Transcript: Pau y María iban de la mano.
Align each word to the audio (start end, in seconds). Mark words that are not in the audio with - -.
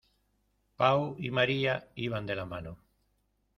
Pau 0.83 1.03
y 1.19 1.29
María 1.29 1.75
iban 1.95 2.25
de 2.25 2.35
la 2.41 2.47
mano. 2.55 2.77